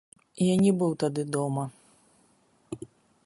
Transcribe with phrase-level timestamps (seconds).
[0.43, 1.63] Я не быў тады дома.